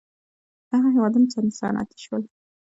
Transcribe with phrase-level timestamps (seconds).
[0.73, 2.23] هغه هېوادونه چې صنعتي شول.